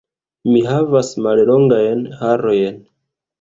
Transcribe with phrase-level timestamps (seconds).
[0.53, 2.83] Mi havas mallongajn harojn.